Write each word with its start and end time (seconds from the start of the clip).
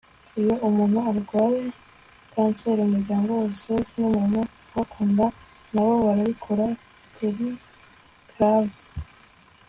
iyo 0.41 0.53
umuntu 0.67 0.97
arwaye 1.09 1.63
kanseri, 2.33 2.79
umuryango 2.83 3.29
wose 3.41 3.71
n'umuntu 3.99 4.39
ubakunda 4.69 5.25
na 5.73 5.81
bo 5.85 5.93
barabikora.- 6.05 6.65
terri 7.15 7.49
clark 8.29 8.71